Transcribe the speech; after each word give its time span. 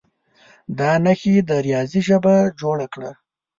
دا 0.77 0.91
نښې 1.03 1.35
د 1.49 1.51
ریاضي 1.65 2.01
ژبه 2.07 2.35
جوړه 2.59 2.85
کړه. 2.93 3.11